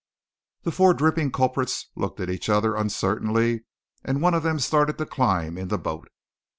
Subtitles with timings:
[0.63, 3.65] The four dripping culprits looked at each other uncertainly,
[4.03, 6.09] and one of them started to climb in the boat.